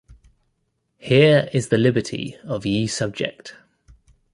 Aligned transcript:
Here 0.97 1.47
is 1.53 1.69
the 1.69 1.77
liberty 1.77 2.35
of 2.43 2.65
ye 2.65 2.87
subject. 2.87 3.55